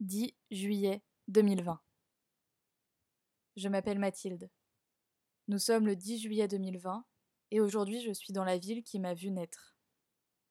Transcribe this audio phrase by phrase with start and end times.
[0.00, 1.78] 10 juillet 2020.
[3.56, 4.48] Je m'appelle Mathilde.
[5.46, 7.04] Nous sommes le 10 juillet 2020
[7.50, 9.76] et aujourd'hui je suis dans la ville qui m'a vu naître.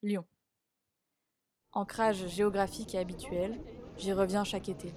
[0.04, 0.24] Lyon.
[1.72, 3.60] Ancrage géographique et habituel,
[3.98, 4.94] j'y reviens chaque été.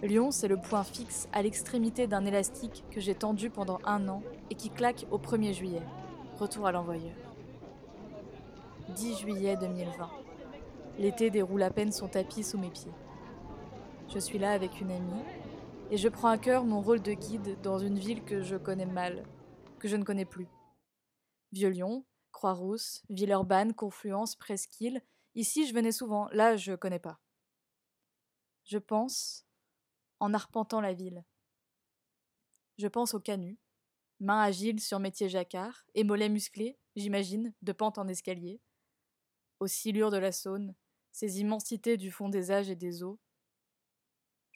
[0.00, 4.22] Lyon, c'est le point fixe à l'extrémité d'un élastique que j'ai tendu pendant un an
[4.48, 5.82] et qui claque au 1er juillet.
[6.38, 7.16] Retour à l'envoyeur.
[8.96, 10.10] 10 juillet 2020.
[10.98, 12.90] L'été déroule à peine son tapis sous mes pieds.
[14.08, 15.22] Je suis là avec une amie
[15.90, 18.86] et je prends à cœur mon rôle de guide dans une ville que je connais
[18.86, 19.22] mal,
[19.78, 20.48] que je ne connais plus.
[21.52, 25.02] Vieux-Lyon, Croix-Rousse, Villeurbanne, Confluence, Presqu'île,
[25.34, 27.20] ici je venais souvent, là je connais pas.
[28.64, 29.46] Je pense
[30.20, 31.22] en arpentant la ville.
[32.78, 33.58] Je pense au canut,
[34.20, 38.62] main agile sur métier jacquard et mollets musclés, j'imagine, de pente en escalier,
[39.60, 40.74] aux silures de la Saône,
[41.12, 43.20] ces immensités du fond des âges et des eaux.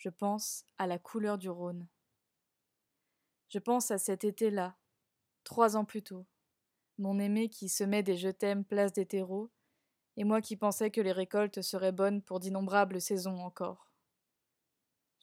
[0.03, 1.87] Je pense à la couleur du Rhône.
[3.47, 4.77] Je pense à cet été-là,
[5.45, 6.27] trois ans plus tôt,
[6.99, 9.53] mon aimé qui semait des je t'aime place des terreaux,
[10.17, 13.93] et moi qui pensais que les récoltes seraient bonnes pour d'innombrables saisons encore.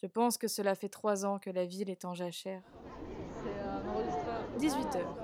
[0.01, 2.63] Je pense que cela fait trois ans que la ville est en jachère.
[4.59, 5.17] 18 heures.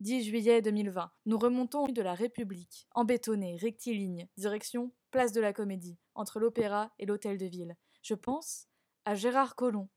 [0.00, 1.12] 10 juillet 2020.
[1.26, 6.90] Nous remontons de la République, en bétonné, rectiligne, direction place de la Comédie, entre l'Opéra
[6.98, 7.76] et l'Hôtel de Ville.
[8.02, 8.66] Je pense
[9.04, 9.88] à Gérard Collomb.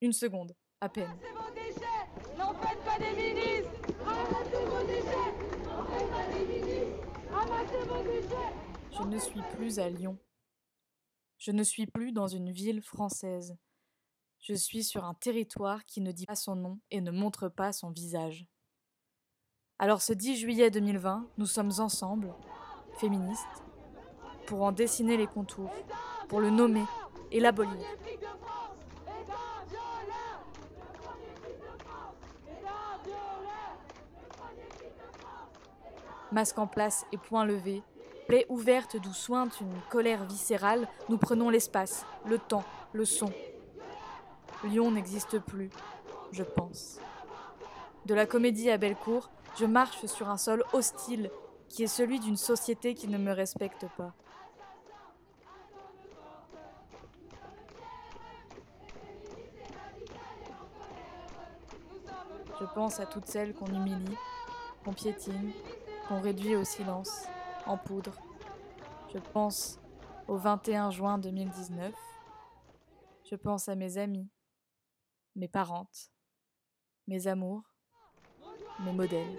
[0.00, 1.14] Une seconde, à peine.
[8.92, 10.18] Je ne suis plus à Lyon.
[11.38, 13.56] Je ne suis plus dans une ville française.
[14.40, 17.72] Je suis sur un territoire qui ne dit pas son nom et ne montre pas
[17.72, 18.46] son visage.
[19.78, 22.34] Alors ce 10 juillet 2020, nous sommes ensemble,
[22.98, 23.64] féministes,
[24.46, 25.72] pour en dessiner les contours,
[26.28, 26.84] pour le nommer
[27.30, 27.86] et l'abolir.
[36.32, 37.82] Masque en place et poing levé,
[38.28, 43.32] plaie ouverte d'où sointe une colère viscérale, nous prenons l'espace, le temps, le son.
[44.62, 45.70] Lyon n'existe plus,
[46.30, 47.00] je pense.
[48.06, 51.30] De la comédie à Bellecour, je marche sur un sol hostile
[51.68, 54.12] qui est celui d'une société qui ne me respecte pas.
[62.60, 64.16] Je pense à toutes celles qu'on humilie,
[64.84, 65.52] qu'on piétine,
[66.10, 67.28] qu'on réduit au silence,
[67.66, 68.12] en poudre.
[69.14, 69.78] Je pense
[70.26, 71.94] au 21 juin 2019.
[73.30, 74.28] Je pense à mes amis,
[75.36, 76.10] mes parentes,
[77.06, 77.62] mes amours,
[78.80, 79.38] mes modèles.